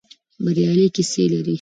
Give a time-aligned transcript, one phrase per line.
[0.43, 1.49] بریالۍ کيسې لري.